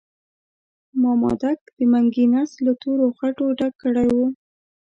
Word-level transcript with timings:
مامدک 1.01 1.59
د 1.77 1.79
منګي 1.91 2.25
نس 2.33 2.51
له 2.65 2.71
تورو 2.81 3.07
خټو 3.17 3.45
ډک 3.57 3.73
کړی 3.83 4.07
وو. 4.15 4.25